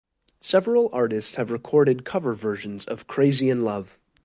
[0.39, 3.99] Several artists have recorded cover versions of "Crazy in Love".